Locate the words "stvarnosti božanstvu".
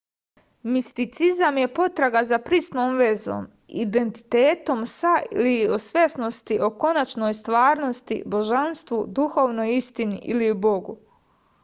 7.41-9.03